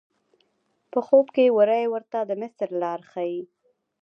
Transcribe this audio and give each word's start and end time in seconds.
په 0.91 0.99
خوب 1.05 1.25
کې 1.35 1.45
وری 1.57 1.83
ورته 1.93 2.19
د 2.29 2.31
مصر 2.41 2.69
لار 2.81 2.99
ښیي. 3.11 3.41